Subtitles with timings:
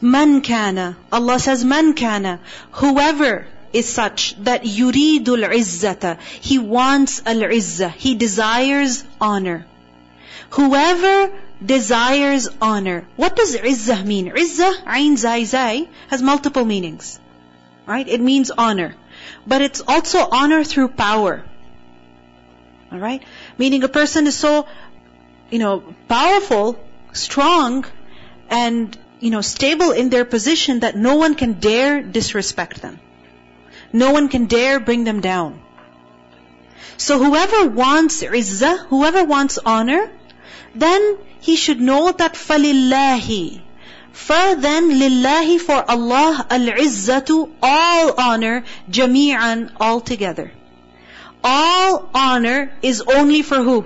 [0.00, 0.96] Man kana.
[1.12, 2.40] Allah says, Man kana.
[2.72, 6.18] Whoever is such that yuridul izzata.
[6.20, 7.92] He wants al-izzah.
[7.92, 9.66] He desires honor.
[10.50, 11.30] Whoever
[11.64, 13.06] desires honor.
[13.16, 14.30] What does izzah mean?
[14.30, 17.20] Izzah, ayn zai zai, has multiple meanings.
[17.86, 18.08] Right?
[18.08, 18.94] It means honor.
[19.46, 21.44] But it's also honor through power.
[22.92, 23.22] Alright?
[23.58, 24.66] Meaning a person is so,
[25.50, 26.82] you know, powerful,
[27.12, 27.84] strong,
[28.48, 32.98] and, you know, stable in their position that no one can dare disrespect them.
[33.92, 35.60] No one can dare bring them down.
[36.96, 40.10] So whoever wants izzah, whoever wants honor,
[40.74, 43.62] then he should know that falillahi.
[44.12, 50.52] For then lillahi for Allah al-izzatu all honor jami'an altogether.
[51.42, 53.84] All honor is only for who?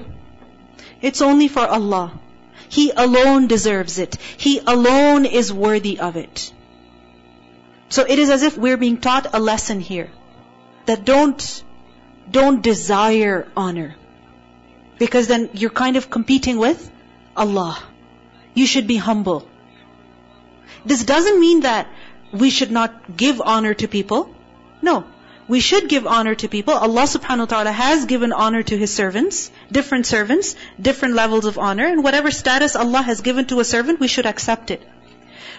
[1.00, 2.20] It's only for Allah.
[2.74, 4.16] He alone deserves it.
[4.36, 6.52] He alone is worthy of it.
[7.88, 10.10] So it is as if we're being taught a lesson here.
[10.86, 11.44] That don't,
[12.38, 13.94] don't desire honor.
[14.98, 16.90] Because then you're kind of competing with
[17.36, 17.78] Allah.
[18.54, 19.46] You should be humble.
[20.84, 21.86] This doesn't mean that
[22.32, 24.34] we should not give honor to people.
[24.82, 25.04] No.
[25.46, 26.74] We should give honor to people.
[26.74, 31.58] Allah subhanahu wa ta'ala has given honor to His servants, different servants, different levels of
[31.58, 34.82] honor, and whatever status Allah has given to a servant, we should accept it.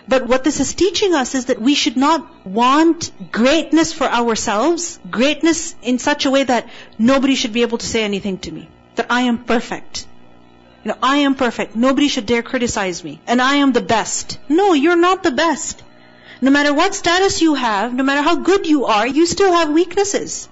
[0.08, 5.00] But what this is teaching us is that we should not want greatness for ourselves,
[5.10, 8.70] greatness in such a way that nobody should be able to say anything to me.
[8.96, 10.06] That I am perfect.
[10.84, 11.76] You know, I am perfect.
[11.76, 13.20] Nobody should dare criticize me.
[13.26, 14.38] And I am the best.
[14.48, 15.82] No, you're not the best.
[16.42, 19.70] No matter what status you have, no matter how good you are, you still have
[19.70, 20.48] weaknesses.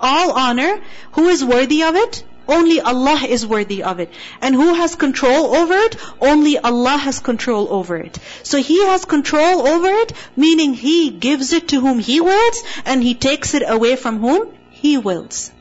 [0.00, 0.80] All honor,
[1.12, 2.24] who is worthy of it?
[2.47, 4.09] Only Allah is worthy of it.
[4.41, 5.97] And who has control over it?
[6.21, 8.17] Only Allah has control over it.
[8.43, 13.03] So He has control over it, meaning He gives it to whom He wills, and
[13.03, 15.51] He takes it away from whom He wills.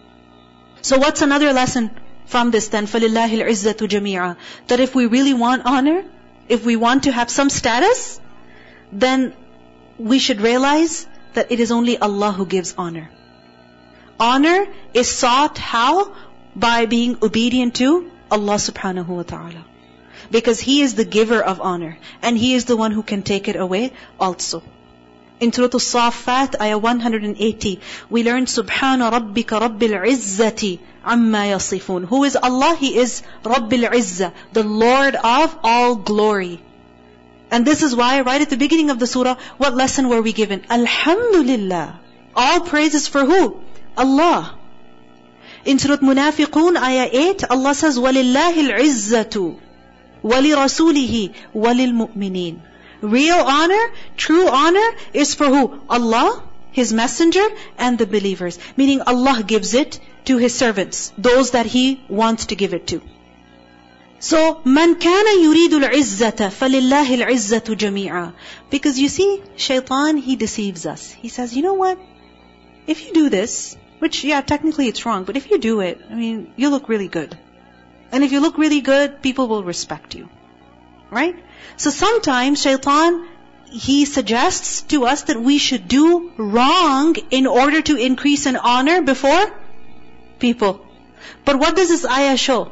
[0.83, 1.90] So what's another lesson
[2.27, 2.86] from this then?
[2.86, 4.36] فَلِلَّهِ الْعِزَّةُ جَمِيعًا
[4.68, 6.05] That if we really want honor,
[6.48, 8.20] if we want to have some status,
[8.92, 9.34] then
[9.98, 13.11] we should realize that it is only Allah who gives honor.
[14.20, 16.14] Honor is sought how?
[16.56, 19.66] By being obedient to Allah subhanahu wa ta'ala.
[20.30, 21.98] Because He is the giver of honor.
[22.22, 24.64] And He is the one who can take it away also.
[25.39, 27.80] In Surah Al-Saffat, ayah 180,
[28.10, 32.06] we learned Subhana rabbika rabbil izzati amma yasifun.
[32.06, 32.76] Who is Allah?
[32.76, 36.62] He is Rabbil Izzah, the Lord of all glory.
[37.50, 40.32] And this is why, right at the beginning of the surah, what lesson were we
[40.32, 40.64] given?
[40.70, 42.00] Alhamdulillah.
[42.36, 43.60] All praises for who?
[43.98, 44.58] Allah.
[45.64, 49.57] In Surah Munafiqun, ayah 8, Allah says, وَلِلَّهِ الْعِزَّةُ
[50.23, 52.58] وَلِرَسُولِهِ وَلِلْمُؤْمِنِينَ
[53.02, 55.80] Real honor, true honor is for who?
[55.89, 56.42] Allah,
[56.73, 57.46] His Messenger,
[57.79, 58.58] and the believers.
[58.77, 63.02] Meaning Allah gives it to His servants, those that He wants to give it to.
[64.18, 68.33] So, man kana yuridu al-izzata, فَلِلَّهِ الْعِزَّةُ جَمِيعًا
[68.70, 71.11] Because you see, shaitan, he deceives us.
[71.11, 71.98] He says, you know what?
[72.86, 76.16] If you do this, which, yeah, technically it's wrong, but if you do it, I
[76.16, 77.38] mean, you look really good.
[78.12, 80.28] And if you look really good, people will respect you.
[81.12, 81.36] Right?
[81.78, 83.28] So sometimes shaitan,
[83.70, 89.04] he suggests to us that we should do wrong in order to increase in honor
[89.04, 89.54] before
[90.39, 90.83] people.
[91.45, 92.72] But what does this ayah show?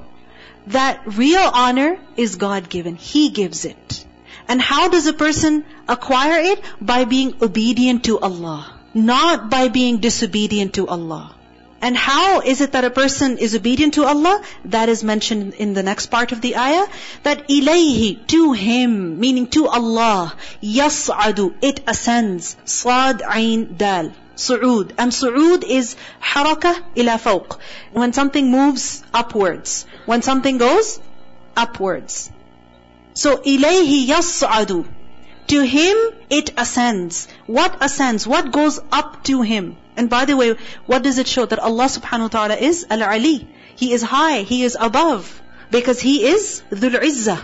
[0.65, 2.95] That real honor is God given.
[2.95, 4.03] He gives it.
[4.47, 6.59] And how does a person acquire it?
[6.81, 8.78] By being obedient to Allah.
[8.93, 11.35] Not by being disobedient to Allah.
[11.81, 14.41] And how is it that a person is obedient to Allah?
[14.65, 16.85] That is mentioned in the next part of the ayah.
[17.23, 22.57] That ilayhi, to Him, meaning to Allah, yas'adu, it ascends.
[22.65, 24.11] Sad, ain, dal.
[24.35, 24.91] Su'ud.
[24.97, 27.57] And su'ud is haraka ila fawq.
[27.93, 29.85] When something moves upwards.
[30.05, 30.99] When something goes
[31.55, 32.29] upwards.
[33.13, 34.85] So ilayhi yas'adu.
[35.49, 35.97] To Him
[36.29, 37.27] it ascends.
[37.47, 38.27] What ascends?
[38.27, 39.77] What goes up to Him?
[39.97, 40.55] And by the way,
[40.85, 41.45] what does it show?
[41.45, 43.47] That Allah subhanahu wa ta'ala is Al-Ali.
[43.75, 45.41] He is high, He is above.
[45.71, 47.41] Because He is Dhul Izzah.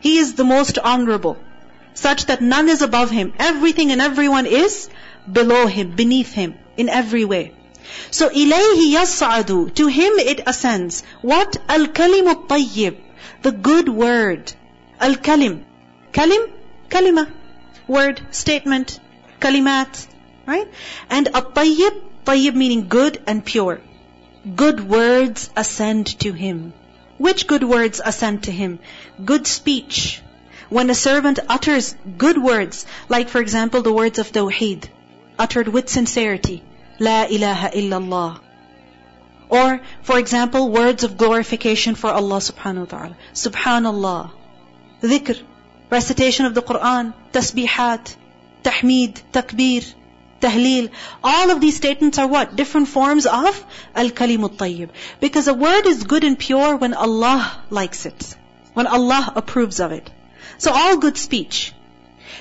[0.00, 1.38] He is the most honorable.
[1.94, 3.32] Such that none is above Him.
[3.38, 4.90] Everything and everyone is
[5.40, 7.54] below Him, beneath Him, in every way.
[8.10, 9.74] So ilayhi yas'adu.
[9.76, 11.02] To Him it ascends.
[11.22, 11.56] What?
[11.68, 13.00] Al-kalimu tayyib.
[13.42, 14.52] The good word.
[15.00, 15.64] Al-kalim.
[16.12, 16.57] Kalim?
[16.88, 17.30] Kalima.
[17.86, 19.00] Word, statement,
[19.40, 20.06] kalimat.
[20.46, 20.68] Right?
[21.10, 23.80] And at-tayyib, tayyib meaning good and pure.
[24.56, 26.72] Good words ascend to Him.
[27.18, 28.78] Which good words ascend to Him?
[29.24, 30.22] Good speech.
[30.68, 34.88] When a servant utters good words, like for example the words of Tawheed,
[35.38, 36.62] uttered with sincerity,
[36.98, 38.40] La ilaha illallah.
[39.48, 43.16] Or, for example, words of glorification for Allah subhanahu wa ta'ala.
[43.32, 44.30] Subhanallah.
[45.02, 45.42] Dhikr
[45.89, 47.13] Recitation of the Quran.
[47.31, 48.15] Tasbihat.
[48.63, 49.21] Tahmeed.
[49.31, 49.93] Takbir.
[50.41, 50.89] Tahleel.
[51.23, 52.55] All of these statements are what?
[52.55, 53.65] Different forms of
[53.95, 54.89] Al-Kalimut Tayyib.
[55.19, 58.35] Because a word is good and pure when Allah likes it.
[58.73, 60.09] When Allah approves of it.
[60.57, 61.73] So all good speech.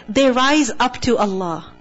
[0.09, 1.73] They rise up to Allah.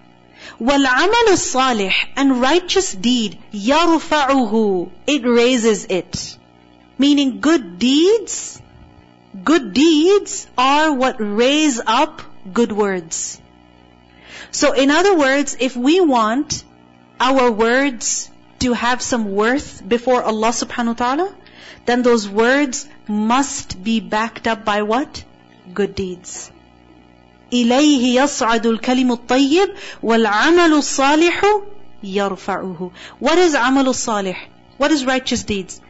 [0.60, 6.38] وَالْعَمَلُ الصَّالِحِ And righteous deed, يَرْفَعُهُ It raises it.
[6.98, 8.62] Meaning good deeds,
[9.44, 12.22] good deeds are what raise up
[12.54, 13.40] good words.
[14.52, 16.64] So in other words, if we want
[17.20, 18.30] our words
[18.60, 21.36] to have some worth before Allah subhanahu wa ta'ala,
[21.86, 25.24] then those words must be backed up by what?
[25.74, 26.52] Good deeds.
[27.52, 31.44] إليه يصعد الكلم الطيب والعمل الصالح
[32.04, 32.92] يرفعه.
[33.20, 34.48] What is عمل الصالح?
[34.78, 35.82] What is righteous deeds?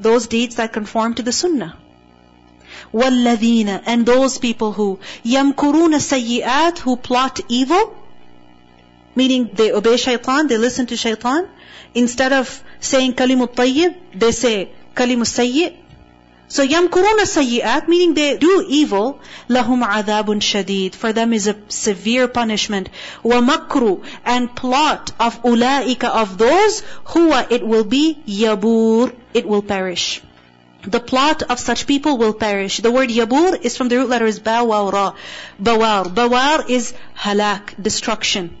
[0.00, 1.76] Those deeds that conform to the sunnah.
[2.92, 7.96] وَالَّذِينَ And those people who يَمْكُرُونَ السَّيِّئَاتِ Who plot evil.
[9.14, 11.48] Meaning they obey shaitan, they listen to shaitan.
[11.94, 15.76] Instead of saying kalimut tayyib, they say kalimus sayyi.
[16.48, 19.20] So يَمْكُرُونَ السَّيِّئَاتِ Meaning they do evil.
[19.48, 22.90] لَهُمْ عَذَابٌ شَدِيدٌ For them is a severe punishment.
[23.24, 29.14] وَمَكْرُ And plot of أُولَٰئِكَ Of those, huwa It will be yabur.
[29.32, 30.20] It will perish.
[30.86, 32.78] The plot of such people will perish.
[32.78, 35.12] The word yabur is from the root letters ba wa ra.
[35.62, 36.12] Bawar.
[36.12, 38.56] Bawar is halak, destruction.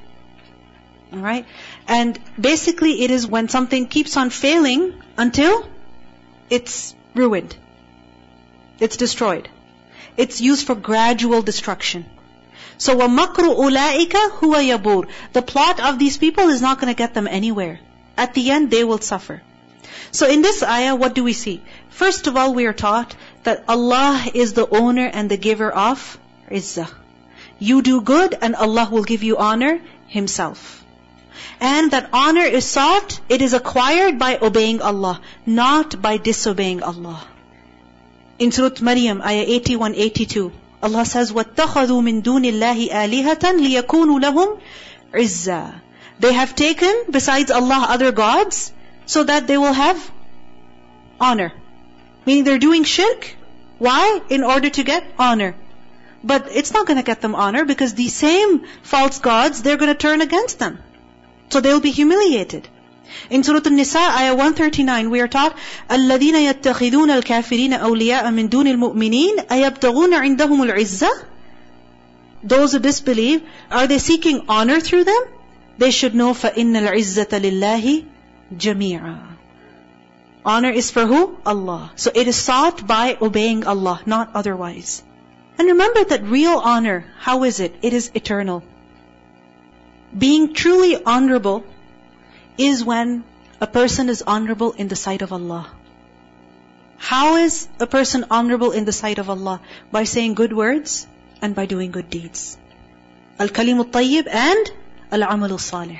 [1.12, 1.46] Alright?
[1.88, 5.66] And basically it is when something keeps on failing until
[6.48, 7.56] it's ruined.
[8.78, 9.48] It's destroyed.
[10.16, 12.06] It's used for gradual destruction.
[12.78, 17.14] So وَمَكْرُ أُولَٰئِكَ هُوَ يَبُورٌ The plot of these people is not going to get
[17.14, 17.80] them anywhere.
[18.16, 19.42] At the end, they will suffer.
[20.10, 21.62] So in this ayah, what do we see?
[21.97, 26.19] First of all, we are taught that Allah is the owner and the giver of
[26.47, 26.89] izzah.
[27.57, 30.83] You do good and Allah will give you honor Himself.
[31.59, 37.19] And that honor is sought, it is acquired by obeying Allah, not by disobeying Allah.
[38.37, 40.51] In Surah Maryam, ayah 81, 82,
[40.83, 44.21] Allah says, وَاتَّخَذُوا مِن دُونِ اللَّهِ آلِهَةً لِيَكُونُوا
[45.11, 45.71] لَهُمْ
[46.19, 48.71] They have taken, besides Allah, other gods,
[49.07, 50.11] so that they will have
[51.19, 51.53] honor.
[52.26, 53.34] Meaning they're doing shirk.
[53.78, 54.20] Why?
[54.28, 55.54] In order to get honor.
[56.24, 59.92] But it's not going to get them honor because these same false gods, they're going
[59.92, 60.78] to turn against them.
[61.50, 62.68] So they'll be humiliated.
[63.28, 65.56] In Surah An-Nisa, ayah 139, we are taught,
[65.90, 71.10] الَّذِينَ يَتَّخِذُونَ الْكَافِرِينَ أَوْلِيَاءَ مِن دُونِ الْمُؤْمِنِينَ أَيَبْتَغُونَ عِنْدَهُمُ الْعِزَّةِ
[72.44, 75.22] Those who disbelieve, are they seeking honor through them?
[75.76, 78.04] They should know فَإِنَّ الْعِزَّةَ لِلَّهِ
[78.56, 79.25] جَمِيعًا
[80.47, 81.37] Honor is for who?
[81.45, 81.91] Allah.
[81.97, 85.03] So it is sought by obeying Allah, not otherwise.
[85.57, 87.75] And remember that real honor, how is it?
[87.81, 88.63] It is eternal.
[90.17, 91.65] Being truly honorable
[92.57, 93.25] is when
[93.59, 95.69] a person is honorable in the sight of Allah.
[96.97, 99.59] How is a person honorable in the sight of Allah?
[99.91, 101.07] By saying good words
[101.41, 102.57] and by doing good deeds.
[103.37, 104.71] Al-Kalim al-Tayyib and
[105.11, 105.99] Al-Amal al-Salih.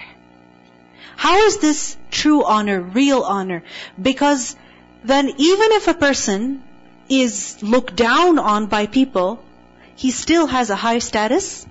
[1.17, 3.63] How is this true honor, real honor?
[3.99, 4.55] Because
[5.03, 6.61] then even if a person
[7.09, 9.43] is looked down on by people,
[9.95, 11.65] he still has a high status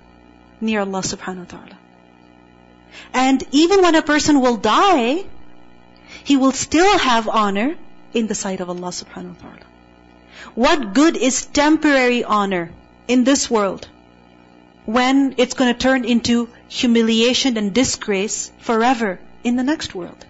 [0.59, 1.77] near Allah subhanahu wa ta'ala.
[3.13, 5.23] And even when a person will die,
[6.25, 7.77] he will still have honor
[8.13, 9.67] in the sight of Allah subhanahu wa ta'ala.
[10.55, 12.71] What good is temporary honor
[13.07, 13.87] in this world
[14.85, 20.25] when it's going to turn into humiliation and disgrace forever in the next world?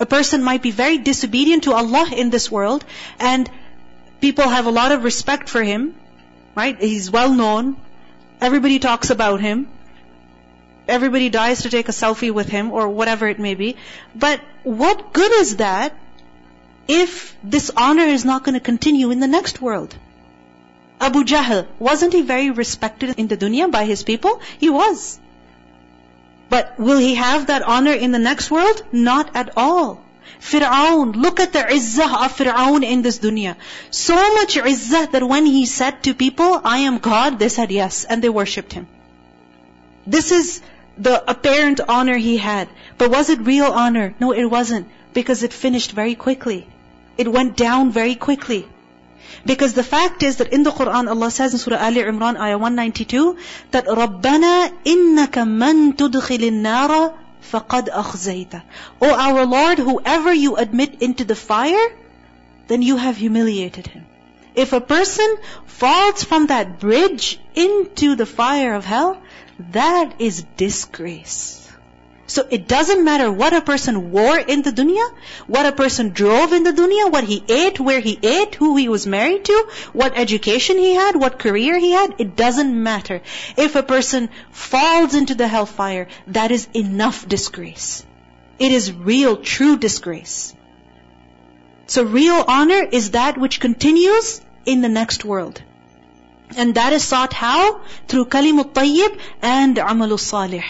[0.00, 2.84] A person might be very disobedient to Allah in this world
[3.18, 3.50] and
[4.20, 5.94] people have a lot of respect for him,
[6.54, 6.80] right?
[6.80, 7.76] He's well known.
[8.40, 9.68] Everybody talks about him
[10.88, 13.76] everybody dies to take a selfie with him or whatever it may be.
[14.14, 15.94] But what good is that
[16.86, 19.96] if this honor is not going to continue in the next world?
[21.00, 24.40] Abu Jahl, wasn't he very respected in the dunya by his people?
[24.58, 25.18] He was.
[26.48, 28.82] But will he have that honor in the next world?
[28.92, 30.04] Not at all.
[30.40, 33.56] Fir'aun, look at the izzah of Fir'aun in this dunya.
[33.90, 38.04] So much izzah that when he said to people, I am God, they said yes,
[38.04, 38.86] and they worshipped him.
[40.06, 40.60] This is
[40.98, 42.68] the apparent honor he had.
[42.98, 44.14] But was it real honor?
[44.20, 44.88] No, it wasn't.
[45.14, 46.66] Because it finished very quickly.
[47.16, 48.68] It went down very quickly.
[49.45, 52.57] Because the fact is that in the Quran, Allah says in Surah Ali Imran, ayah
[52.57, 53.37] 192,
[53.71, 57.13] that رَبَّنَا إِنَّكَ مَن تُدْخِلِ النَّارَ
[57.51, 58.61] فَقَدْ أَخْزَيْتَ
[59.01, 61.87] O our Lord, whoever you admit into the fire,
[62.67, 64.05] then you have humiliated him.
[64.55, 69.21] If a person falls from that bridge into the fire of hell,
[69.71, 71.62] that is disgrace.
[72.26, 75.06] So it doesn't matter what a person wore in the dunya,
[75.46, 78.88] what a person drove in the dunya, what he ate, where he ate, who he
[78.88, 83.20] was married to, what education he had, what career he had, it doesn't matter.
[83.58, 88.06] If a person falls into the hellfire, that is enough disgrace.
[88.58, 90.54] It is real, true disgrace.
[91.86, 95.60] So real honor is that which continues in the next world.
[96.56, 97.80] And that is sought how?
[98.08, 100.64] Through kalimut tayyib and amalus salih.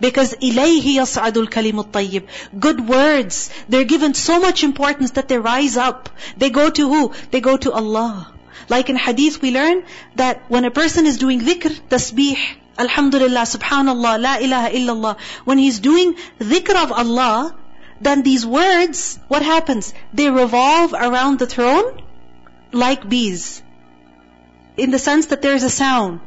[0.00, 2.26] Because ilayhi yas'adul kalimut tayyib.
[2.58, 3.50] Good words.
[3.68, 6.10] They're given so much importance that they rise up.
[6.36, 7.12] They go to who?
[7.30, 8.32] They go to Allah.
[8.68, 9.84] Like in hadith we learn
[10.16, 12.38] that when a person is doing dhikr, tasbih,
[12.78, 17.54] alhamdulillah, subhanallah, la ilaha illallah, when he's doing dhikr of Allah,
[18.00, 19.94] then these words, what happens?
[20.12, 22.02] They revolve around the throne
[22.72, 23.62] like bees.
[24.76, 26.20] In the sense that there's a sound,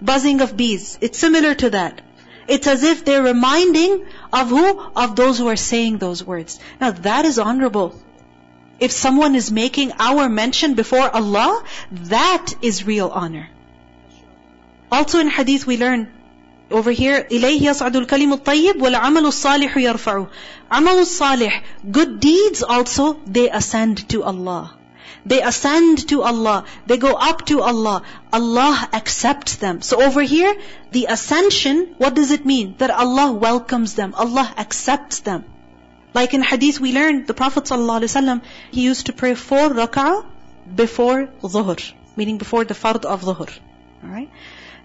[0.00, 0.96] buzzing of bees.
[1.00, 2.00] It's similar to that.
[2.49, 4.79] It's as if they're reminding of who?
[4.95, 6.59] Of those who are saying those words.
[6.79, 7.99] Now that is honorable.
[8.79, 13.49] If someone is making our mention before Allah, that is real honor.
[14.91, 16.11] Also in hadith we learn
[16.71, 20.27] over here, إِلَيْهِ يَصْعَدُ الْكَلِمُ الطَّيِّبُ وَالْعَمَلُ الصَّالِحُ يَرْفَعُ
[20.71, 24.75] عَمَلُ الصَّالِح Good deeds also, they ascend to Allah.
[25.26, 26.64] They ascend to Allah.
[26.86, 28.02] They go up to Allah.
[28.32, 29.82] Allah accepts them.
[29.82, 30.56] So over here,
[30.92, 32.74] the ascension, what does it mean?
[32.78, 34.14] That Allah welcomes them.
[34.14, 35.44] Allah accepts them.
[36.14, 40.24] Like in hadith we learned, the Prophet ﷺ, he used to pray four rak'ah
[40.74, 41.92] before dhuhr.
[42.16, 43.50] Meaning before the fard of dhuhr.
[44.02, 44.30] Alright?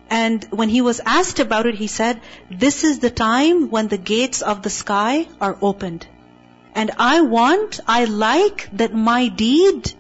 [0.10, 3.98] And when he was asked about it, he said, this is the time when the
[3.98, 6.06] gates of the sky are opened.
[6.76, 9.94] And I want, I like that my deed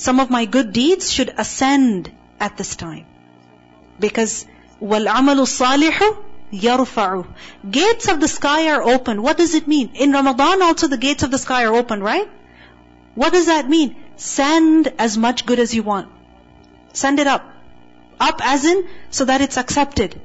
[0.00, 3.06] some of my good deeds should ascend at this time.
[3.98, 4.46] Because
[4.80, 6.16] وَالْعَمَلُ الصَّالِحُ
[6.52, 7.26] يَرْفَعُ
[7.70, 9.22] Gates of the sky are open.
[9.22, 9.90] What does it mean?
[9.94, 12.28] In Ramadan also the gates of the sky are open, right?
[13.14, 13.96] What does that mean?
[14.16, 16.08] Send as much good as you want.
[16.92, 17.44] Send it up.
[18.20, 20.20] Up as in, so that it's accepted.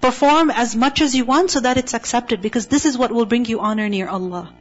[0.00, 3.24] Perform as much as you want so that it's accepted because this is what will
[3.24, 4.52] bring you honor near Allah.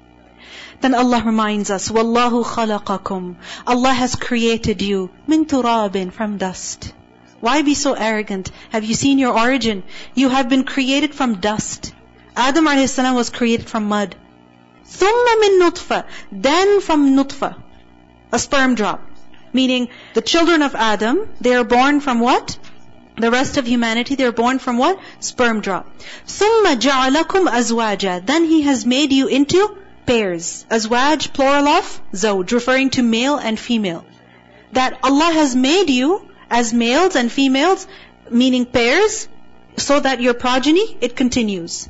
[0.81, 3.35] Then Allah reminds us, Wallahu khalaqakum.
[3.65, 6.91] Allah has created you min turabin from dust.
[7.39, 8.51] Why be so arrogant?
[8.69, 9.83] Have you seen your origin?
[10.13, 11.93] You have been created from dust.
[12.35, 12.97] Adam a.s.
[12.97, 14.15] was created from mud.
[14.85, 16.05] ثُمَّ min nutfa.
[16.31, 17.55] Then from nutfa.
[18.33, 19.01] A sperm drop.
[19.53, 22.57] Meaning, the children of Adam, they are born from what?
[23.17, 24.99] The rest of humanity, they're born from what?
[25.19, 25.87] Sperm drop.
[26.27, 30.65] ثُمَّ جَعَلَكُمْ أَزْوَاجًا Then He has made you into pairs.
[30.69, 34.05] Azwaj, plural of zawj, referring to male and female.
[34.73, 37.87] That Allah has made you as males and females,
[38.29, 39.27] meaning pairs,
[39.77, 41.89] so that your progeny, it continues.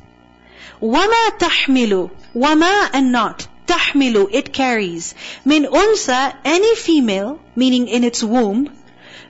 [0.80, 3.46] وَمَا تَحْمِلُ وَمَا and not.
[3.66, 5.14] تَحْمِلُ it carries.
[5.44, 8.70] Min unsa, any female, meaning in its womb,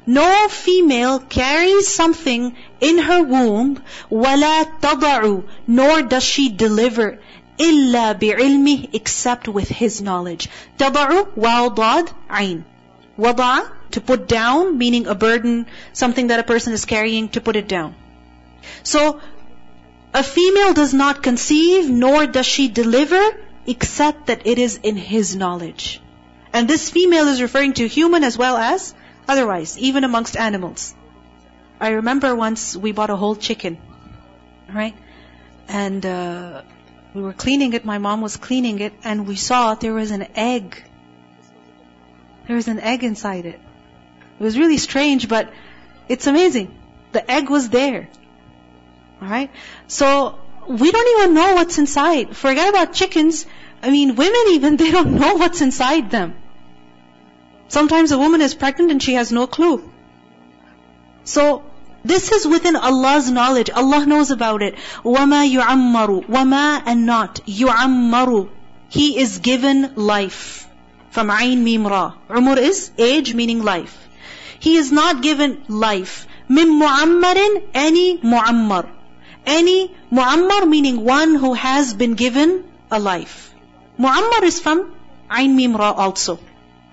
[0.07, 7.21] no female carries something in her womb, وَلَا تَضَعُ Nor does she deliver
[7.61, 10.49] إلا بعلمه except with his knowledge.
[10.79, 12.64] تضع واو ضاد عين.
[13.19, 13.62] وضع
[13.93, 17.69] to put down meaning a burden, something that a person is carrying to put it
[17.69, 17.95] down.
[18.83, 19.21] So
[20.12, 23.23] a female does not conceive nor does she deliver
[23.67, 26.00] except that it is in his knowledge.
[26.53, 28.95] And this female is referring to human as well as
[29.29, 30.95] otherwise, even amongst animals.
[31.81, 33.79] I remember once we bought a whole chicken,
[34.73, 34.95] right?
[35.69, 36.62] And uh,
[37.13, 40.28] we were cleaning it, my mom was cleaning it, and we saw there was an
[40.36, 40.84] egg.
[42.48, 43.60] There was an egg inside it.
[44.39, 45.51] It was really strange, but
[46.08, 46.75] it's amazing.
[47.12, 48.10] The egg was there.
[49.22, 49.51] Alright?
[49.88, 52.36] So, we don't even know what's inside.
[52.36, 53.46] Forget about chickens.
[53.82, 56.36] I mean, women even, they don't know what's inside them.
[57.68, 59.92] Sometimes a woman is pregnant and she has no clue.
[61.24, 61.63] So,
[62.05, 63.71] this is within Allah's knowledge.
[63.71, 64.75] Allah knows about it.
[65.05, 67.41] وَمَا يُعَمَّرُ وَمَا and not.
[67.47, 68.50] يُعَمَّرُ
[68.91, 70.69] He is given life.
[71.11, 72.12] From Ain Mim Ra.
[72.29, 73.97] Umur is age meaning life.
[74.61, 76.26] He is not given life.
[76.47, 78.87] Mim mu'ammarin, any mu'ammar.
[79.47, 83.55] Any mu'ammar meaning one who has been given a life.
[83.99, 84.93] Mu'ammar is from
[85.33, 86.38] Ain Mim Ra also.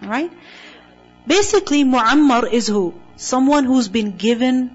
[0.02, 0.32] Alright?
[1.28, 2.94] Basically, mu'ammar is who?
[3.18, 4.72] Someone who's been given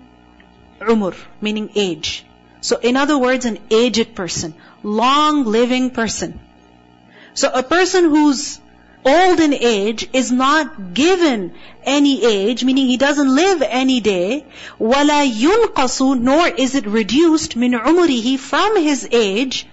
[0.81, 2.25] umr, meaning age.
[2.61, 6.41] So in other words, an aged person, long living person.
[7.35, 8.61] So a person who's
[9.05, 11.55] old in age is not given
[11.85, 14.45] any age, meaning he doesn't live any day.
[14.81, 19.67] وَلَا يُنْقَصُ Nor is it reduced min umrihi from his age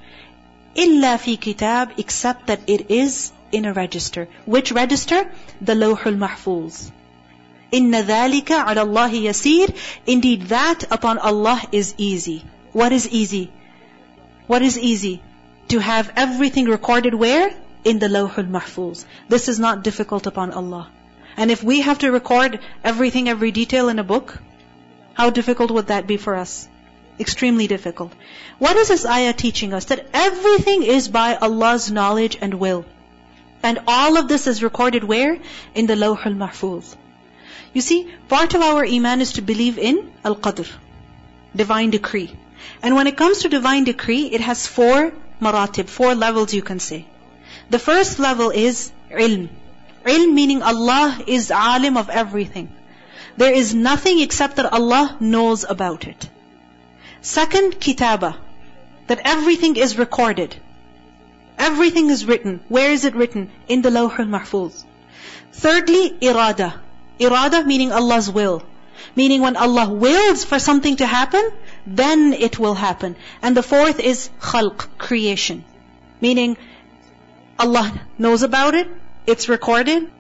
[0.76, 4.28] إِلَّا فِي كِتَاب Except that it is in a register.
[4.46, 5.32] Which register?
[5.62, 6.92] The Lawhul Mahfuz.
[7.74, 12.46] إِنَّ ذَلِكَ عَلَى اللَّهِ يَسِيرٌ Indeed, that upon Allah is easy.
[12.72, 13.52] What is easy?
[14.46, 15.22] What is easy?
[15.70, 17.52] To have everything recorded where?
[17.84, 19.06] In the Lawhul Mahfuz.
[19.28, 20.90] This is not difficult upon Allah.
[21.36, 24.40] And if we have to record everything, every detail in a book,
[25.14, 26.68] how difficult would that be for us?
[27.20, 28.12] Extremely difficult.
[28.60, 29.86] What is this ayah teaching us?
[29.86, 32.86] That everything is by Allah's knowledge and will.
[33.64, 35.40] And all of this is recorded where?
[35.74, 36.96] In the Lawhul Mahfuz.
[37.73, 40.69] You see, part of our iman is to believe in Al-Qadr,
[41.55, 42.35] divine decree.
[42.83, 46.81] And when it comes to divine decree, it has four maratib, four levels you can
[46.81, 47.07] say.
[47.71, 49.49] The first level is ilm.
[50.05, 52.73] Ilm meaning Allah is alim of everything.
[53.37, 56.29] There is nothing except that Allah knows about it.
[57.21, 58.37] Second, kitaba.
[59.07, 60.57] That everything is recorded.
[61.59, 62.61] Everything is written.
[62.69, 63.51] Where is it written?
[63.69, 64.85] In the Lawh al-Mahfuz.
[65.53, 66.81] Thirdly, irada.
[67.19, 68.63] Irada meaning Allah's will.
[69.15, 71.51] Meaning when Allah wills for something to happen,
[71.87, 73.17] then it will happen.
[73.43, 75.65] And the fourth is khalq, creation.
[76.21, 76.57] Meaning
[77.59, 78.89] Allah knows about it,
[79.27, 80.11] it's recorded.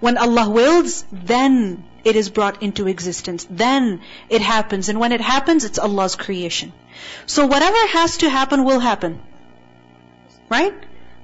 [0.00, 3.46] When Allah wills, then it is brought into existence.
[3.50, 4.88] Then it happens.
[4.88, 6.72] And when it happens, it's Allah's creation.
[7.26, 9.20] So whatever has to happen will happen.
[10.48, 10.74] Right?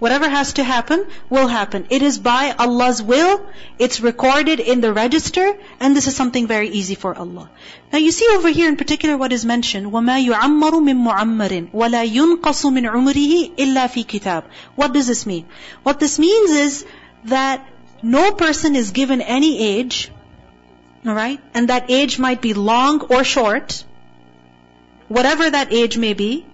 [0.03, 1.85] Whatever has to happen will happen.
[1.89, 3.45] It is by Allah's will.
[3.77, 5.57] It's recorded in the register.
[5.81, 7.49] And this is something very easy for Allah.
[7.91, 9.91] Now you see over here in particular what is mentioned.
[9.91, 14.43] وَمَا يُعَمَّرُ مِن مُعَمَّرٍ وَلَا يُنْقَصُ مِنْ عُمْرِهِ إِلَّا فِي كِتَابٍ
[14.75, 15.45] What does this mean?
[15.83, 16.85] What this means is
[17.25, 17.67] that
[18.01, 20.09] no person is given any age,
[21.05, 21.41] alright?
[21.53, 23.83] And that age might be long or short,
[25.09, 26.45] whatever that age may be,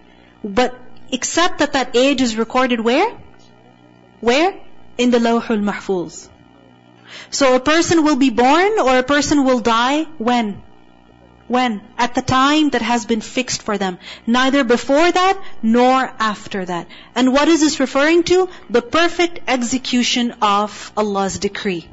[0.42, 0.76] but
[1.12, 3.08] except that that age is recorded where?
[4.21, 4.53] Where?
[4.97, 6.29] In the Lawhul Mahfuz.
[7.29, 10.61] So a person will be born or a person will die when?
[11.47, 11.81] When?
[11.97, 13.97] At the time that has been fixed for them.
[14.25, 16.87] Neither before that nor after that.
[17.15, 18.47] And what is this referring to?
[18.69, 21.89] The perfect execution of Allah's decree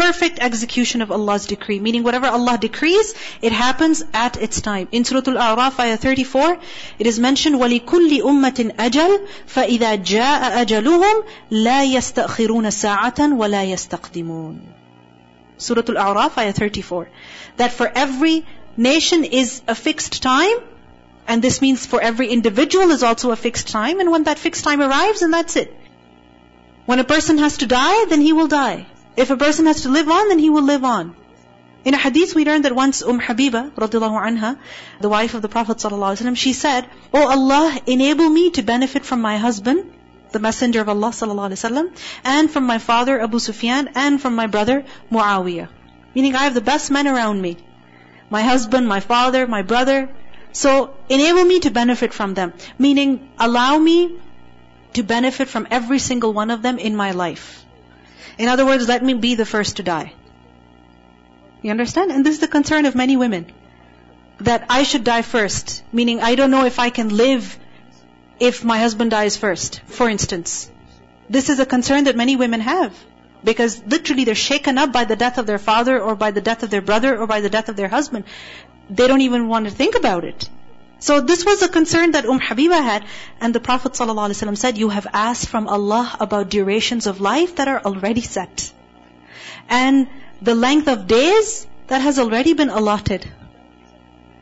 [0.00, 1.80] perfect execution of Allah's decree.
[1.80, 4.88] Meaning whatever Allah decrees, it happens at its time.
[4.92, 6.58] In Surah Al-A'raf, ayah 34,
[6.98, 14.60] it is mentioned, وَلِكُلِّ أُمَّةٍ أَجَلٍ فَإِذَا جَاءَ أَجَلُهُمْ لَا يَسْتَأْخِرُونَ سَاعَةً وَلَا يَسْتَقْدِمُونَ
[15.58, 17.08] Surah Al-A'raf, ayah 34.
[17.56, 18.44] That for every
[18.76, 20.58] nation is a fixed time,
[21.26, 24.64] and this means for every individual is also a fixed time, and when that fixed
[24.64, 25.74] time arrives, and that's it.
[26.84, 28.86] When a person has to die, then he will die.
[29.15, 31.15] If a person has to live on, then he will live on.
[31.83, 34.57] In a hadith we learned that once Umm Habiba, anha,
[34.99, 39.21] the wife of the Prophet ﷺ, she said, Oh Allah, enable me to benefit from
[39.21, 39.91] my husband,
[40.31, 41.91] the messenger of Allah ﷺ,
[42.23, 45.69] and from my father Abu Sufyan, and from my brother Muawiyah.
[46.13, 47.57] Meaning I have the best men around me.
[48.29, 50.09] My husband, my father, my brother.
[50.53, 52.53] So enable me to benefit from them.
[52.77, 54.19] Meaning allow me
[54.93, 57.60] to benefit from every single one of them in my life.
[58.37, 60.13] In other words, let me be the first to die.
[61.61, 62.11] You understand?
[62.11, 63.51] And this is the concern of many women.
[64.39, 65.83] That I should die first.
[65.93, 67.57] Meaning, I don't know if I can live
[68.39, 70.69] if my husband dies first, for instance.
[71.29, 72.97] This is a concern that many women have.
[73.43, 76.63] Because literally they're shaken up by the death of their father or by the death
[76.63, 78.25] of their brother or by the death of their husband.
[78.89, 80.49] They don't even want to think about it.
[81.01, 83.05] So this was a concern that Umm Habiba had,
[83.39, 87.67] and the Prophet ﷺ said, you have asked from Allah about durations of life that
[87.67, 88.71] are already set.
[89.67, 90.07] And
[90.43, 93.27] the length of days that has already been allotted.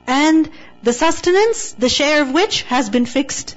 [0.05, 0.51] And
[0.83, 3.55] the sustenance, the share of which has been fixed.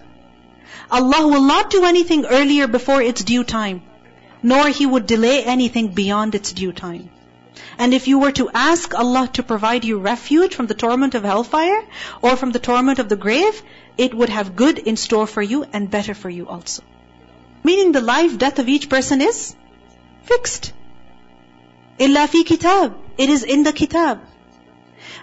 [0.89, 3.83] Allah will not do anything earlier before its due time,
[4.45, 7.11] nor He would delay anything beyond its due time.
[7.80, 11.24] And if you were to ask Allah to provide you refuge from the torment of
[11.24, 11.84] hellfire
[12.22, 13.62] or from the torment of the grave,
[13.98, 16.84] it would have good in store for you and better for you also.
[17.64, 19.56] Meaning the life, death of each person is
[20.24, 20.74] fixed.
[22.00, 22.98] Illa fi kitab.
[23.18, 24.22] It is in the kitab.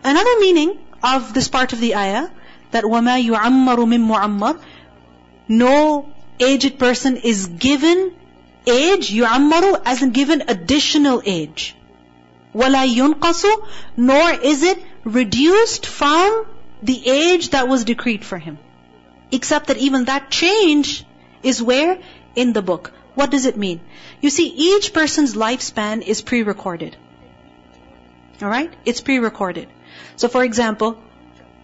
[0.02, 2.28] Another meaning of this part of the ayah,
[2.72, 4.60] that وَمَا يُعَمَّرُ مِن مُعَمَّرٍ
[5.48, 6.08] No
[6.40, 8.14] aged person is given
[8.66, 11.76] age, yu'ammaru, as in given additional age.
[12.54, 13.44] وَلَا يُنْقَصُ
[13.96, 16.46] Nor is it reduced from
[16.82, 18.58] the age that was decreed for him.
[19.32, 21.04] Except that even that change
[21.42, 21.98] is where?
[22.36, 22.92] In the book.
[23.14, 23.80] What does it mean?
[24.20, 26.96] You see, each person's lifespan is pre-recorded.
[28.42, 28.72] Alright?
[28.84, 29.68] It's pre-recorded.
[30.16, 31.02] So for example,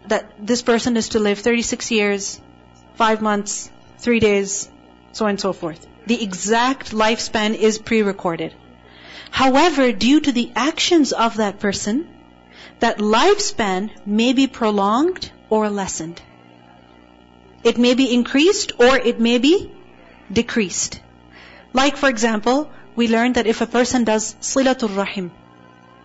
[0.09, 2.40] that this person is to live 36 years,
[2.94, 4.70] 5 months, 3 days,
[5.12, 5.87] so on and so forth.
[6.07, 8.55] The exact lifespan is pre-recorded.
[9.31, 12.07] However, due to the actions of that person,
[12.79, 16.21] that lifespan may be prolonged or lessened.
[17.63, 19.71] It may be increased or it may be
[20.31, 20.99] decreased.
[21.73, 25.31] Like for example, we learned that if a person does silatul rahim,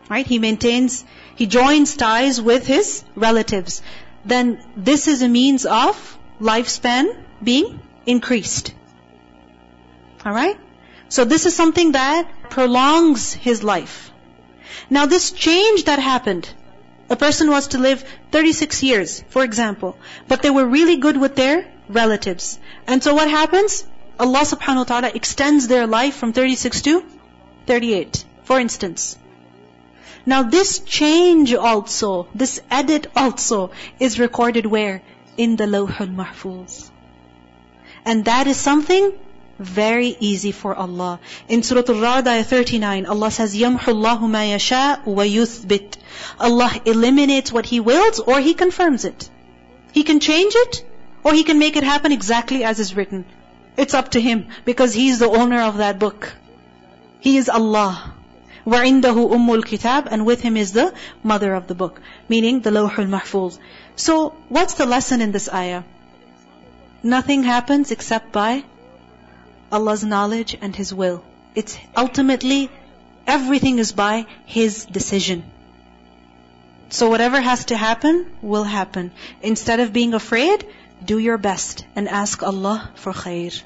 [0.09, 1.05] right, he maintains,
[1.37, 3.83] he joins ties with his relatives,
[4.25, 8.75] then this is a means of lifespan being increased.
[10.25, 10.59] Alright?
[11.09, 14.11] So this is something that prolongs his life.
[14.89, 16.49] Now this change that happened,
[17.09, 19.97] a person was to live 36 years, for example,
[20.29, 22.59] but they were really good with their relatives.
[22.87, 23.85] And so what happens?
[24.19, 27.05] Allah subhanahu wa ta'ala extends their life from 36 to
[27.67, 29.17] 38, for instance.
[30.27, 35.03] Now this change also, this edit also is recorded where?
[35.37, 36.91] In the Lawhul Mahfuz.
[38.05, 39.13] And that is something
[39.60, 41.20] very easy for Allah.
[41.48, 45.96] In Surah Al-Ra'd, ayah 39, Allah says, يَمْحُ اللَّهُ مَا يَشَاءُ وَيُثْبِتُ
[46.40, 49.30] Allah eliminates what He wills or He confirms it.
[49.94, 50.84] He can change it
[51.24, 53.26] or He can make it happen exactly as is written.
[53.78, 56.34] It's up to Him because He's the owner of that book.
[57.22, 58.14] He is Allah.
[58.68, 60.94] وَعِنْدَهُ أُمُّ الْكِتَابِ And with Him is the
[61.24, 62.02] mother of the book.
[62.28, 63.58] Meaning the Lawhul Mahfuz.
[63.96, 65.84] So, what's the lesson in this ayah?
[67.04, 68.64] Nothing happens except by
[69.73, 71.23] Allah's knowledge and His will.
[71.55, 72.71] It's ultimately,
[73.27, 75.45] everything is by His decision.
[76.91, 79.13] So whatever has to happen, will happen.
[79.43, 80.67] Instead of being afraid,
[81.05, 83.63] do your best and ask Allah for khair.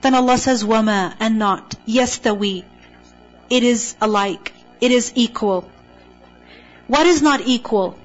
[0.00, 1.74] Then Allah says, وَمَا and not.
[1.86, 2.64] yastawi.
[3.50, 4.52] It is alike.
[4.80, 5.68] It is equal.
[6.86, 7.98] What is not equal?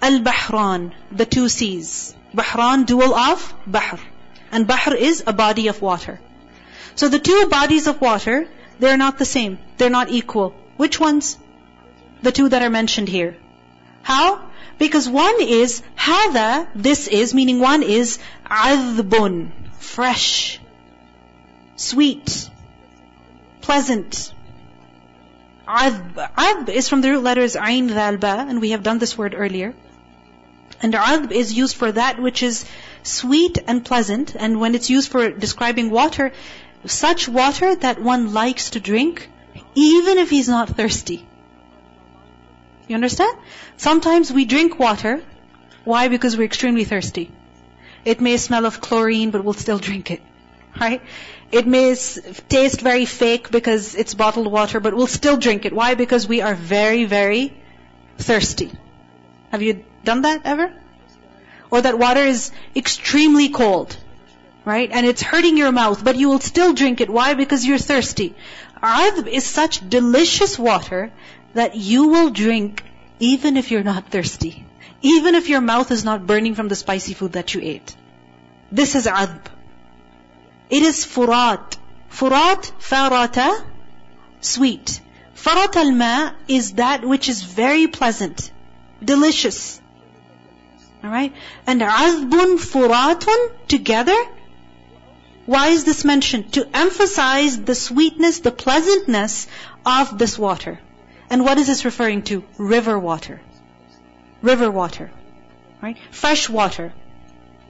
[0.00, 2.14] Al-Bahran, the two seas.
[2.34, 3.98] Bahran, dual of Bahr.
[4.52, 6.20] And Bahr is a body of water.
[6.94, 9.58] So the two bodies of water, they're not the same.
[9.78, 10.54] They're not equal.
[10.76, 11.38] Which ones?
[12.22, 13.36] The two that are mentioned here.
[14.02, 14.50] How?
[14.78, 20.58] Because one is hada, this is, meaning one is adbun, fresh,
[21.76, 22.50] sweet,
[23.60, 24.32] pleasant.
[25.68, 26.68] Adb.
[26.68, 29.74] Is from the root letters ayn, dhal, ba, and we have done this word earlier.
[30.82, 32.64] And adb is used for that which is
[33.02, 34.34] sweet and pleasant.
[34.36, 36.32] And when it's used for describing water,
[36.86, 39.28] such water that one likes to drink,
[39.74, 41.26] even if he's not thirsty.
[42.88, 43.36] You understand?
[43.76, 45.22] Sometimes we drink water.
[45.84, 46.08] Why?
[46.08, 47.30] Because we're extremely thirsty.
[48.04, 50.22] It may smell of chlorine, but we'll still drink it.
[50.80, 51.02] Right?
[51.52, 51.94] It may
[52.48, 55.72] taste very fake because it's bottled water, but we'll still drink it.
[55.72, 55.94] Why?
[55.94, 57.52] Because we are very, very
[58.18, 58.70] thirsty.
[59.50, 60.72] Have you done that ever?
[61.70, 63.96] Or that water is extremely cold,
[64.64, 64.90] right?
[64.92, 67.10] And it's hurting your mouth, but you will still drink it.
[67.10, 67.34] Why?
[67.34, 68.34] Because you're thirsty.
[68.82, 71.12] Adb is such delicious water
[71.54, 72.82] that you will drink
[73.18, 74.64] even if you're not thirsty.
[75.02, 77.94] Even if your mouth is not burning from the spicy food that you ate.
[78.70, 79.46] This is adb.
[80.68, 81.76] It is furat.
[82.10, 83.64] Furat, farata,
[84.40, 85.00] sweet.
[85.34, 88.50] Farat al-ma is that which is very pleasant,
[89.02, 89.80] delicious.
[91.02, 91.32] Alright?
[91.66, 94.16] And azbun furatun together.
[95.46, 96.52] Why is this mentioned?
[96.54, 99.46] To emphasize the sweetness, the pleasantness
[99.84, 100.78] of this water.
[101.30, 102.44] And what is this referring to?
[102.58, 103.40] River water.
[104.42, 105.10] River water.
[105.82, 105.96] Right?
[106.10, 106.92] Fresh water.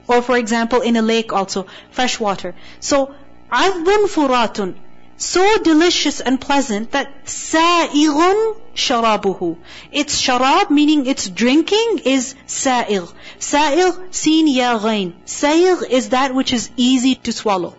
[0.09, 2.55] Or for example, in a lake also, fresh water.
[2.81, 3.15] So,
[3.51, 4.75] azbun furatun
[5.21, 9.59] so delicious and pleasant that sa'ighun شرابه.
[9.93, 13.13] Its sharab, meaning its drinking, is سائغ.
[13.39, 15.13] سائغ, sin ya ghain.
[15.27, 17.75] سائغ is that which is easy to swallow.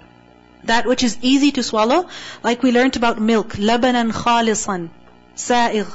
[0.65, 2.08] That which is easy to swallow,
[2.43, 3.54] like we learned about milk.
[3.54, 4.89] لبنا خالصا.
[5.36, 5.88] سائغ.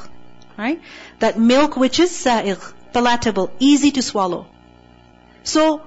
[0.58, 0.80] Right?
[1.20, 4.46] That milk which is سائغ, palatable, easy to swallow.
[5.44, 5.82] So,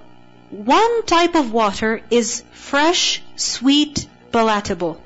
[0.51, 5.01] one type of water is fresh, sweet, palatable.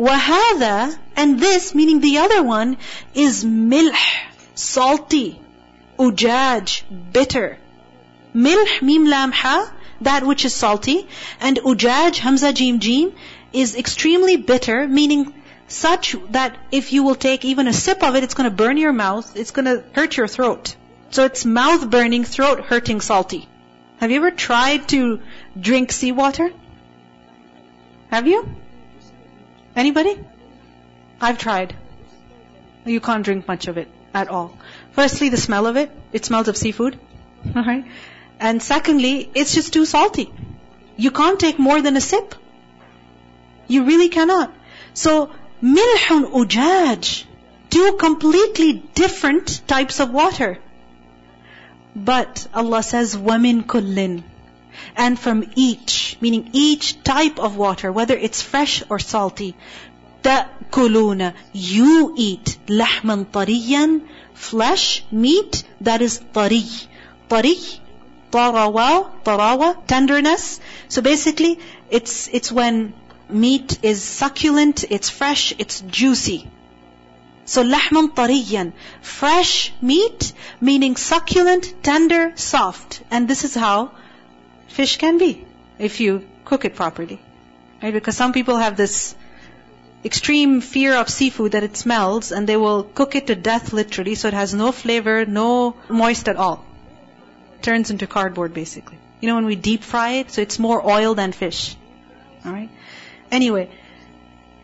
[0.00, 2.78] Wahada, and this, meaning the other one,
[3.12, 3.92] is milh,
[4.54, 5.38] salty,
[5.98, 6.82] ujaj,
[7.12, 7.58] bitter.
[8.34, 11.06] Milh, mim lam ha, that which is salty,
[11.38, 13.12] and ujaj, hamza jim jim,
[13.52, 15.34] is extremely bitter, meaning
[15.68, 18.94] such that if you will take even a sip of it, it's gonna burn your
[18.94, 20.74] mouth, it's gonna hurt your throat.
[21.10, 23.46] So it's mouth burning, throat hurting, salty.
[23.98, 25.20] Have you ever tried to
[25.60, 26.50] drink seawater?
[28.10, 28.59] Have you?
[29.75, 30.19] Anybody?
[31.19, 31.75] I've tried.
[32.85, 34.57] You can't drink much of it at all.
[34.91, 35.91] Firstly, the smell of it.
[36.13, 36.99] It smells of seafood.
[37.55, 37.85] Alright?
[38.39, 40.31] And secondly, it's just too salty.
[40.97, 42.35] You can't take more than a sip.
[43.67, 44.53] You really cannot.
[44.93, 47.25] So, milhun ujaj.
[47.69, 50.59] Two completely different types of water.
[51.95, 54.23] But Allah says, وَمِن kullin.
[54.95, 59.55] And from each, meaning each type of water, whether it's fresh or salty,
[60.23, 64.01] تأكلون, you eat لحما طريا,
[64.33, 66.65] flesh, meat that is طري.
[67.29, 67.57] طري,
[68.31, 70.59] طراوا, طراوا, tenderness.
[70.89, 72.93] So basically, it's, it's when
[73.29, 76.47] meat is succulent, it's fresh, it's juicy.
[77.45, 83.01] So لحما طريا, fresh meat, meaning succulent, tender, soft.
[83.11, 83.91] And this is how
[84.67, 85.45] fish can be,
[85.79, 87.19] if you cook it properly.
[87.81, 87.93] Right?
[87.93, 89.15] Because some people have this
[90.03, 94.15] extreme fear of seafood that it smells and they will cook it to death literally
[94.15, 96.63] so it has no flavor, no moist at all.
[97.61, 98.99] Turns into cardboard basically.
[99.19, 101.75] You know when we deep fry it, so it's more oil than fish.
[102.45, 102.69] Alright?
[103.31, 103.69] Anyway.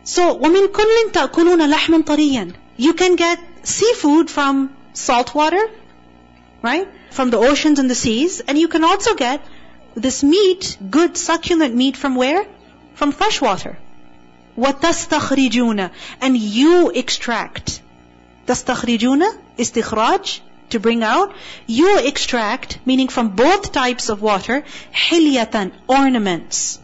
[0.04, 5.64] So, وَمِن كُلٍّ تَأْكُلُونَ لَحْمًا طَرِيًّا You can get seafood from salt water,
[6.60, 6.88] right?
[7.10, 8.40] From the oceans and the seas.
[8.40, 9.42] And you can also get
[9.96, 12.46] this meat, good succulent meat from where?
[12.94, 13.76] From fresh water.
[14.56, 17.80] وَتَسْتَخْرِجُونَ And you extract.
[18.46, 21.34] تَسْتَخْرِجُونَ istikhraj, to bring out.
[21.66, 26.78] You extract, meaning from both types of water, hilyatan, ornaments.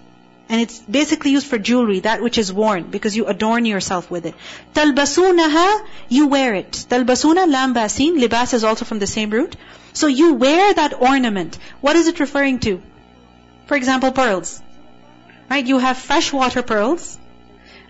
[0.51, 4.25] And it's basically used for jewelry, that which is worn, because you adorn yourself with
[4.25, 4.35] it.
[4.75, 6.73] تَلْبَسُونَهَا You wear it.
[6.73, 8.19] تَلْبَسُونَ lam basin.
[8.19, 9.57] Libas is also from the same root.
[9.93, 11.59] So you wear that ornament.
[11.81, 12.81] What is it referring to?
[13.74, 14.62] For example, pearls.
[15.50, 15.66] Right?
[15.66, 17.18] You have freshwater pearls.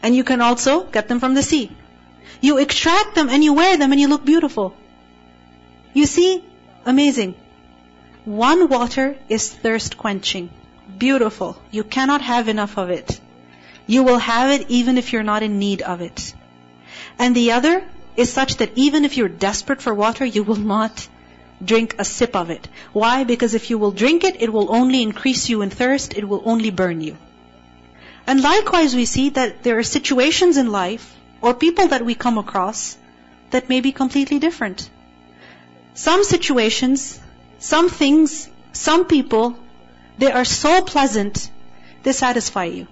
[0.02, 1.76] And you can also get them from the sea.
[2.40, 4.78] You extract them and you wear them and you look beautiful.
[5.94, 6.42] You see?
[6.86, 7.36] Amazing.
[8.24, 10.50] One water is thirst quenching.
[10.98, 11.62] Beautiful.
[11.70, 13.20] You cannot have enough of it.
[13.86, 16.34] You will have it even if you're not in need of it.
[17.20, 17.84] And the other
[18.16, 21.10] is such that even if you're desperate for water, you will not
[21.64, 22.68] drink a sip of it.
[22.94, 23.24] Why?
[23.24, 26.44] Because if you will drink it, it will only increase you in thirst, it will
[26.46, 27.18] only burn you.
[28.26, 32.38] And likewise we see that there are situations in life, or people that we come
[32.38, 32.98] across,
[33.52, 34.90] that may be completely different.
[35.94, 37.20] Some situations,
[37.60, 39.58] some things, some people,
[40.18, 41.50] they are so pleasant,
[42.04, 42.88] they satisfy you.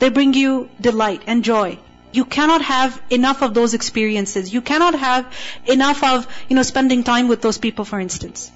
[0.00, 1.78] They bring you delight and joy
[2.13, 4.51] You cannot have enough of those experiences.
[4.51, 5.31] You cannot have
[5.65, 8.51] enough of, you know, spending time with those people, for instance.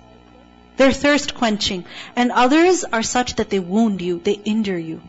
[0.77, 1.85] They're thirst quenching.
[2.15, 5.01] And others are such that they wound you, they injure you.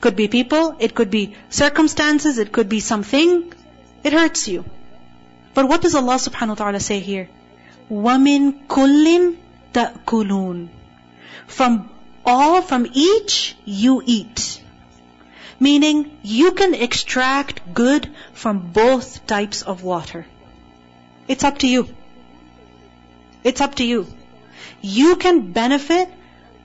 [0.00, 3.52] Could be people, it could be circumstances, it could be something.
[4.04, 4.64] It hurts you.
[5.54, 7.28] But what does Allah subhanahu wa ta'ala say here?
[7.90, 9.36] وَمِن كُلٍّ
[9.74, 10.68] تَأْكُلُونَ
[11.46, 11.90] From
[12.24, 14.62] all, from each, you eat.
[15.59, 20.25] Meaning, you can extract good from both types of water.
[21.27, 21.89] It's up to you.
[23.43, 24.07] It's up to you.
[24.81, 26.09] You can benefit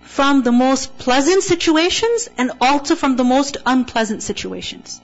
[0.02, 5.00] from the most pleasant situations and also from the most unpleasant situations.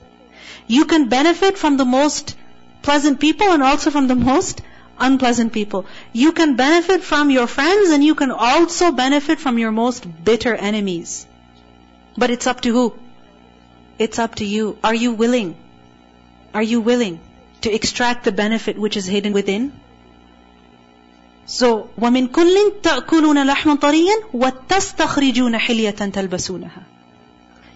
[0.66, 2.37] You can benefit from the most
[2.83, 4.61] pleasant people and also from the most
[4.98, 5.87] unpleasant people.
[6.12, 10.55] You can benefit from your friends and you can also benefit from your most bitter
[10.55, 11.27] enemies.
[12.16, 12.94] But it's up to who?
[13.99, 14.77] It's up to you.
[14.83, 15.55] Are you willing?
[16.53, 17.19] Are you willing
[17.62, 19.71] to extract the benefit which is hidden within?
[21.45, 26.83] So, وَمِن كُلٍّ تَأْكُلُونَ لَحْمًا طَرِيًّا وَتَسْتَخْرِجُونَ حِلْيَةً تَلْبَسُونَها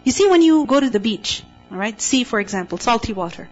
[0.05, 3.49] You see when you go to the beach, alright, sea for example, salty water.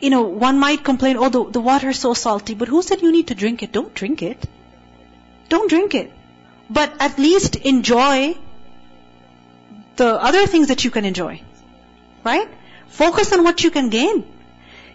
[0.00, 3.02] You know, one might complain, oh the, the water is so salty, but who said
[3.02, 3.72] you need to drink it?
[3.72, 4.42] Don't drink it.
[5.48, 6.12] Don't drink it.
[6.70, 8.36] But at least enjoy
[9.96, 11.42] the other things that you can enjoy.
[12.24, 12.48] Right?
[12.88, 14.24] Focus on what you can gain.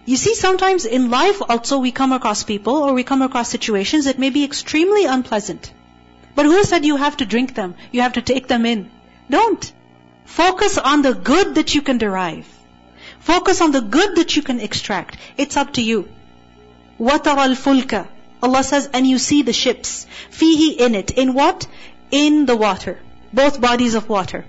[0.06, 4.06] You see, sometimes in life also we come across people or we come across situations
[4.06, 5.72] that may be extremely unpleasant.
[6.36, 7.76] But who said you have to drink them?
[7.92, 8.92] You have to take them in.
[9.30, 9.72] Don't.
[10.26, 12.48] Focus on the good that you can derive.
[13.20, 15.18] Focus on the good that you can extract.
[15.38, 16.10] It's up to you.
[17.00, 18.08] وَتَرَى الْفُلْكَ
[18.42, 20.06] Allah says, and you see the ships.
[20.30, 21.12] Fihi in it.
[21.12, 21.66] In what?
[22.12, 23.00] In the water.
[23.32, 24.44] Both bodies of water.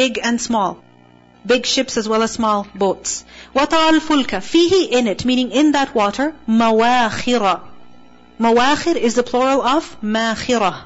[0.00, 0.82] Big and small.
[1.46, 3.24] big ships as well as small boats.
[3.54, 7.68] وَتَرَى الْفُلْكَ فِيهِ in it, meaning in that water, مَوَاخِرَ
[8.38, 10.82] Mawakhir is the plural of makhira.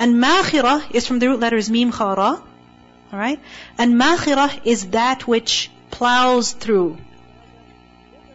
[0.00, 2.42] And makhira is from the root letters mim khara.
[3.12, 3.40] Alright?
[3.78, 6.98] And makhira is that which plows through.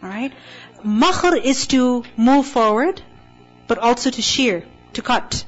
[0.01, 0.31] Alright?
[0.83, 3.01] Makhr is to move forward,
[3.67, 5.43] but also to shear, to cut.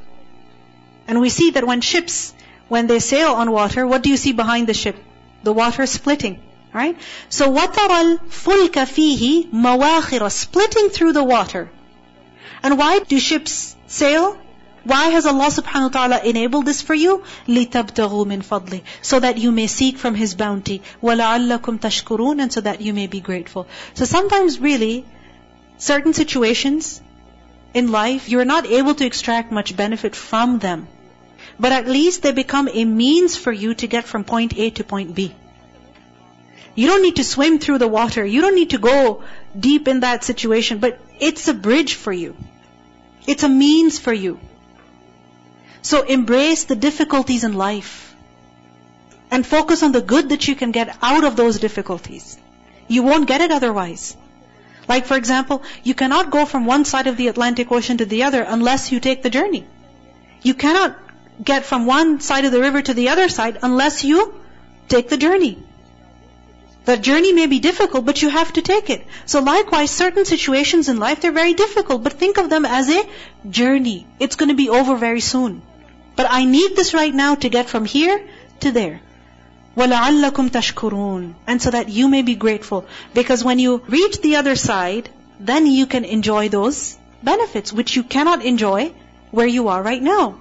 [1.08, 2.34] And we see that when ships,
[2.68, 4.98] when they sail on water, what do you see behind the ship?
[5.44, 6.40] The water splitting.
[6.74, 6.98] Right?
[7.30, 11.70] So وَتَرَى الْفُلْكَ فِيهِ مَوَاخِرَ Splitting through the water.
[12.64, 14.38] And why do ships sail?
[14.84, 17.24] Why has Allah subhanahu wa ta'ala enabled this for you?
[17.48, 20.82] لِتَبْتَغُوا مِنْ فَضْلِ So that you may seek from His bounty.
[21.02, 23.68] وَلَعَلَّكُمْ تَشْكُرُونَ And so that you may be grateful.
[23.94, 25.06] So sometimes really,
[25.78, 27.02] certain situations
[27.74, 30.88] in life, you're not able to extract much benefit from them.
[31.61, 34.85] But at least they become a means for you to get from point A to
[34.85, 35.35] point B.
[36.75, 38.25] You don't need to swim through the water.
[38.25, 39.25] You don't need to go
[39.59, 42.37] deep in that situation, but it's a bridge for you.
[43.27, 44.39] It's a means for you.
[45.83, 48.15] So embrace the difficulties in life
[49.31, 52.39] and focus on the good that you can get out of those difficulties.
[52.87, 54.17] You won't get it otherwise.
[54.87, 58.23] Like for example, you cannot go from one side of the Atlantic Ocean to the
[58.23, 59.67] other unless you take the journey.
[60.43, 60.97] You cannot
[61.44, 64.34] get from one side of the river to the other side unless you
[64.88, 65.58] take the journey.
[66.86, 69.06] The journey may be difficult, but you have to take it.
[69.26, 73.06] So likewise, certain situations in life, they're very difficult, but think of them as a
[73.50, 74.06] journey.
[74.20, 75.62] It's going to be over very soon.
[76.18, 78.22] But I need this right now to get from here
[78.60, 79.00] to there.
[79.78, 82.86] وَلَعَلَّكُمْ تَشْكُرُونَ And so that you may be grateful.
[83.14, 88.04] Because when you reach the other side, then you can enjoy those benefits, which you
[88.04, 88.94] cannot enjoy
[89.32, 90.36] where you are right now.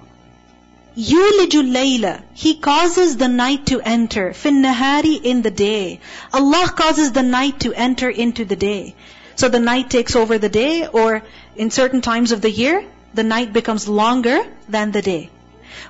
[0.97, 4.29] يُولِجُ اللَّيْلَ He causes the night to enter.
[4.29, 5.99] فِي النَّهَارِ In the day.
[6.31, 8.93] Allah causes the night to enter into the day.
[9.35, 11.23] So the night takes over the day, or
[11.55, 15.31] in certain times of the year, the night becomes longer than the day.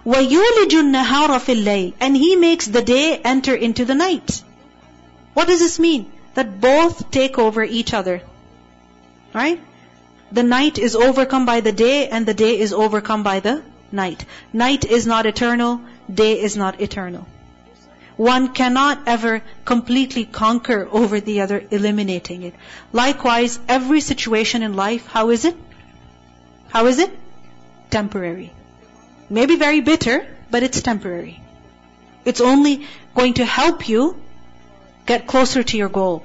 [0.06, 4.42] وَيُولِجُ النَّهَارَ فِي اللَّيْلِ And He makes the day enter into the night.
[5.34, 6.12] What does this mean?
[6.36, 8.22] That both take over each other.
[9.34, 9.60] Right?
[10.32, 14.26] The night is overcome by the day and the day is overcome by the night.
[14.52, 15.82] Night is not eternal,
[16.14, 17.26] day is not eternal.
[18.16, 22.54] One cannot ever completely conquer over the other, eliminating it.
[22.92, 25.56] Likewise, every situation in life, how is it?
[26.70, 27.12] How is it?
[27.90, 28.52] Temporary.
[29.30, 31.42] Maybe very bitter, but it's temporary.
[32.24, 34.22] It's only going to help you
[35.06, 36.24] get closer to your goal.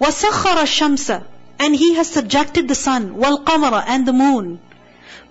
[0.00, 1.24] وَسَخَّرَ الشَّمْسَ
[1.60, 4.58] And He has subjected the sun, وَالْقَمَرَ And the moon.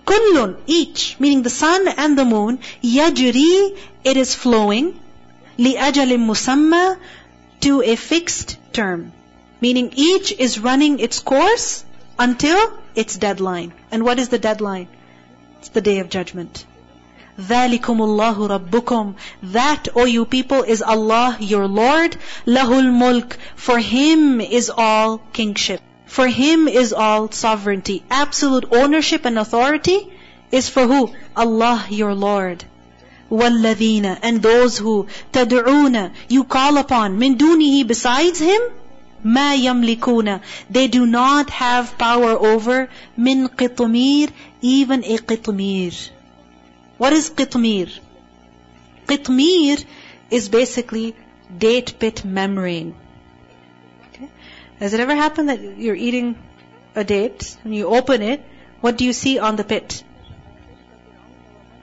[0.08, 4.98] Kullun, each, meaning the sun and the moon, yajri, it is flowing,
[5.58, 6.98] لِأَجَلٍ musamma,
[7.60, 9.12] to a fixed term.
[9.60, 11.84] Meaning each is running its course
[12.18, 12.58] until
[12.94, 13.72] its deadline.
[13.90, 14.88] And what is the deadline?
[15.60, 16.66] It's the day of judgment.
[17.38, 22.16] ذَلِكُمُ اللَّهُ رَبُّكُمْ That, O you people, is Allah your Lord.
[22.46, 25.80] لَهُ الْمُلْكِ For Him is all kingship.
[26.08, 28.02] For Him is all sovereignty.
[28.10, 30.12] Absolute ownership and authority
[30.50, 31.12] is for who?
[31.36, 32.64] Allah your Lord.
[33.30, 38.60] وَالَّذِينَ And those who تَدْعُونَ You call upon مِن دُونِهِ Besides Him
[39.24, 40.40] مَا يَمْلِكُونَ
[40.70, 42.88] They do not have power over
[43.18, 44.30] مِن قِطْمِير
[44.62, 46.10] Even a qitmir.
[46.98, 47.90] What is qitmir?
[49.08, 49.84] Qitmir
[50.30, 51.16] is basically
[51.58, 52.94] date pit membrane.
[54.79, 56.37] Has it ever happened that you're eating
[56.95, 58.43] a date and you open it?
[58.81, 60.03] What do you see on the pit?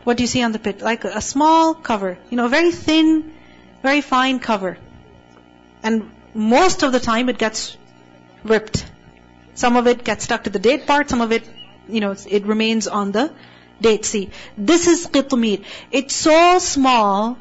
[0.04, 0.80] What do you see on the pit?
[0.80, 3.34] Like a, small cover, you know, very thin,
[3.82, 4.78] very fine cover.
[5.82, 7.76] And most of the time it gets
[8.44, 8.86] ripped.
[9.54, 11.48] Some of it gets stuck to the date part, some of it,
[11.88, 13.32] you know, it remains on the
[13.80, 14.04] date.
[14.04, 15.64] See, this is qitmir.
[15.90, 17.38] It's so small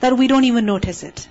[0.00, 1.26] that we don't even notice it.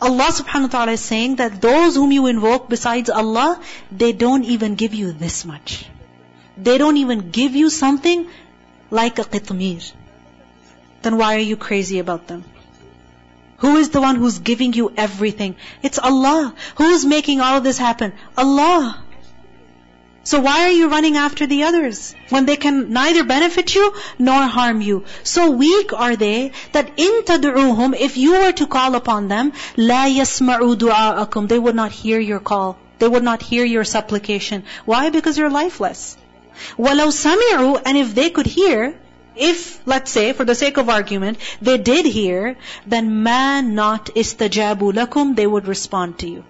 [0.00, 4.44] Allah subhanahu wa ta'ala is saying that those whom you invoke besides Allah, they don't
[4.44, 5.86] even give you this much.
[6.56, 8.26] They don't even give you something
[8.90, 9.92] like a qitmir.
[11.02, 12.44] Then why are you crazy about them?
[13.58, 15.56] Who is the one who's giving you everything?
[15.82, 16.54] It's Allah.
[16.76, 18.12] Who is making all of this happen?
[18.36, 19.02] Allah.
[20.28, 24.42] So why are you running after the others when they can neither benefit you nor
[24.54, 25.04] harm you?
[25.22, 30.06] So weak are they that in tad'uhum, if you were to call upon them, la
[30.06, 32.76] yasma'u du'a'akum, they would not hear your call.
[32.98, 34.64] They would not hear your supplication.
[34.84, 35.10] Why?
[35.10, 36.16] Because you're lifeless.
[36.76, 38.98] Walau sami'u, and if they could hear,
[39.36, 44.92] if, let's say, for the sake of argument, they did hear, then man not istajabu
[44.92, 46.44] lakum, they would respond to you.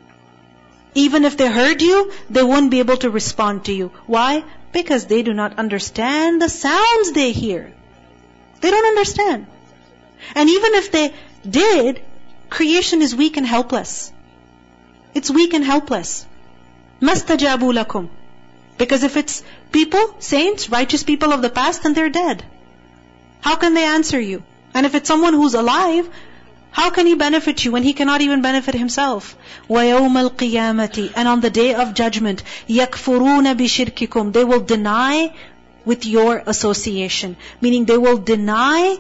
[1.05, 3.93] Even if they heard you, they wouldn't be able to respond to you.
[4.07, 4.45] Why?
[4.73, 7.73] Because they do not understand the sounds they hear.
[8.63, 9.47] They don't understand.
[10.35, 11.13] And even if they
[11.49, 12.01] did,
[12.49, 14.11] creation is weak and helpless.
[15.15, 16.27] It's weak and helpless.
[17.01, 18.09] Mastajabu lakum.
[18.79, 19.43] Because if it's
[19.73, 22.43] people, saints, righteous people of the past, then they're dead.
[23.43, 24.43] How can they answer you?
[24.73, 26.09] And if it's someone who's alive,
[26.76, 29.36] how can he benefit you when he cannot even benefit himself?
[29.70, 35.34] وَيَوْمَ الْقِيَامَةِ And on the day of judgment, يَكْفُرُونَ بِشِرْكِكُمْ They will deny
[35.84, 37.36] with your association.
[37.60, 38.98] Meaning they will deny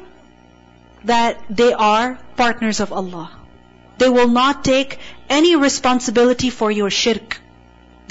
[1.06, 3.32] that they are partners of Allah.
[3.98, 5.00] They will not take
[5.30, 7.40] any responsibility for your shirk.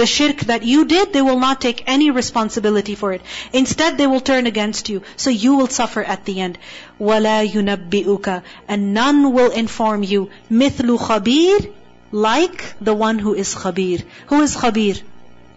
[0.00, 3.20] The shirk that you did, they will not take any responsibility for it.
[3.52, 5.02] Instead, they will turn against you.
[5.16, 6.56] So you will suffer at the end.
[6.98, 10.30] وَلَا يُنَبِّئُكَ And none will inform you.
[10.50, 11.72] مِثْلُ خَبِيرٍ
[12.12, 14.02] Like the one who is khabir.
[14.28, 15.02] Who is khabir?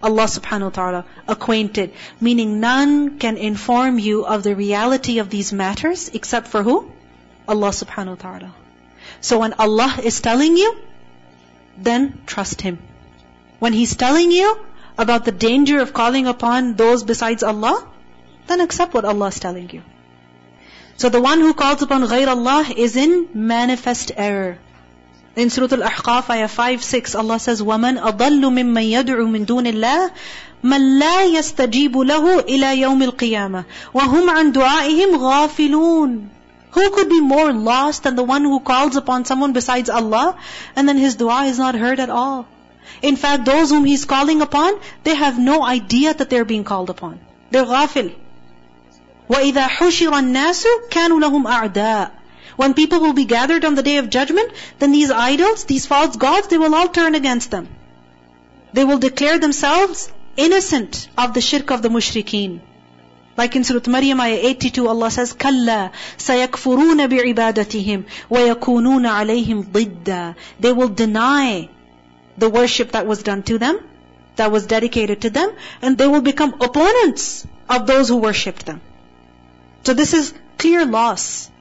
[0.03, 1.93] Allah subhanahu wa ta'ala, acquainted.
[2.19, 6.91] Meaning none can inform you of the reality of these matters except for who?
[7.47, 8.53] Allah subhanahu wa ta'ala.
[9.21, 10.75] So when Allah is telling you,
[11.77, 12.79] then trust Him.
[13.59, 14.57] When He's telling you
[14.97, 17.87] about the danger of calling upon those besides Allah,
[18.47, 19.81] then accept what Allah is telling you.
[20.97, 24.59] So the one who calls upon غير Allah is in manifest error.
[25.35, 30.11] In Surah Al-Ahqaf, ayah 5, 6, Allah says, وَمَنْ أَضَلُّ مِمَّنْ يَدْعُو مِن دُونِ اللَّهِ
[30.63, 33.65] مَنْ لَا يَسْتَجِيبُ لَهُ إِلَى يَوْمِ الْقِيَامَةِ
[33.95, 36.27] وَهُمْ عَنْ دُعَائِهِمْ غَافِلُونَ
[36.71, 40.37] Who could be more lost than the one who calls upon someone besides Allah
[40.75, 42.45] and then his dua is not heard at all?
[43.01, 46.89] In fact, those whom he's calling upon, they have no idea that they're being called
[46.89, 47.19] upon.
[47.51, 48.13] They're ghafil.
[49.29, 52.11] وَإِذَا حُشِرَ النَّاسُ كَانُوا لَهُمْ أَعْدَاءَ
[52.55, 56.15] When people will be gathered on the day of judgment, then these idols, these false
[56.15, 57.67] gods, they will all turn against them.
[58.73, 62.61] They will declare themselves innocent of the shirk of the mushrikeen.
[63.35, 70.71] Like in Surah Maryam ayah 82, Allah says, كَلَّا سَيَكْفُرُونَ بِعِبَادَتِهِمْ وَيَكُونُونَ عَلَيْهِمْ ضِدًّا They
[70.71, 71.69] will deny
[72.37, 73.79] the worship that was done to them,
[74.35, 78.81] that was dedicated to them, and they will become opponents of those who worshipped them.
[79.83, 81.51] So this is clear loss.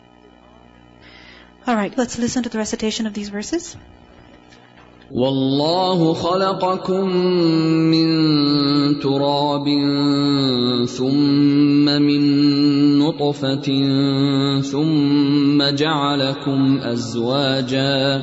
[1.66, 3.76] Alright, let's listen to the recitation of these verses.
[5.12, 7.08] والله خلقكم
[7.92, 8.08] من
[9.00, 9.66] تراب
[10.88, 12.22] ثم من
[12.98, 13.68] نطفة
[14.60, 18.22] ثم جعلكم أزواجا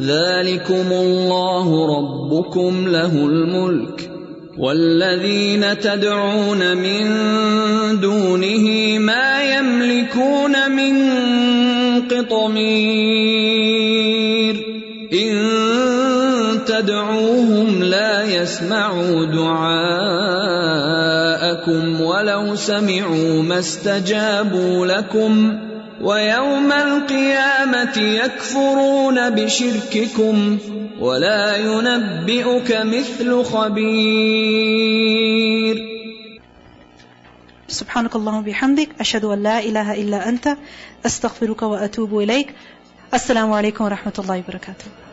[0.00, 4.10] ذلكم الله ربكم له الملك
[4.58, 7.06] والذين تدعون من
[8.00, 10.94] دونه ما يملكون من
[12.08, 13.46] قطمير
[15.12, 15.36] ان
[16.66, 20.26] تدعوهم لا يسمعوا دعاءكم
[22.00, 25.58] ولو سمعوا ما استجابوا لكم
[26.00, 30.58] ويوم القيامة يكفرون بشرككم
[31.00, 34.76] ولا ينبئك مثل خبير
[37.68, 40.56] سبحانك اللهم وبحمدك أشهد أن لا إله إلا أنت
[41.06, 42.54] أستغفرك وأتوب إليك
[43.12, 45.05] alaikum wa rahmatullahi wa barakatuh.